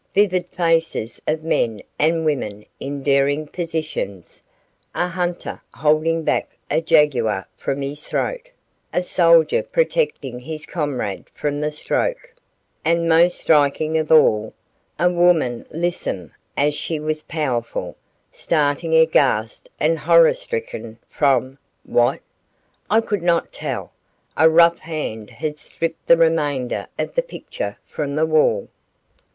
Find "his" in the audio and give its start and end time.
7.83-8.03, 10.39-10.65